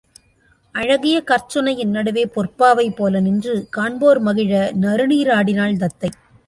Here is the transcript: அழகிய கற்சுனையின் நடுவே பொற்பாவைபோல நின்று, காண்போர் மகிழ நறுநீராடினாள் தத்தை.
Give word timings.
அழகிய 0.75 1.17
கற்சுனையின் 1.21 1.91
நடுவே 1.91 2.23
பொற்பாவைபோல 2.35 3.21
நின்று, 3.21 3.55
காண்போர் 3.69 4.19
மகிழ 4.19 4.71
நறுநீராடினாள் 4.81 5.77
தத்தை. 5.77 6.11